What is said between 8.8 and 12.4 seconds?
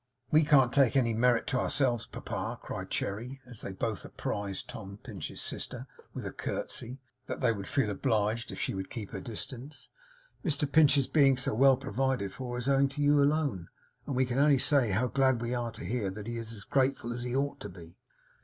keep her distance. 'Mr Pinch's being so well provided